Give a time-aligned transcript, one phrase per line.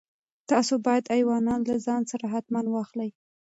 [0.51, 3.09] تاسو باید ایوانان له ځان سره حتماً واخلئ.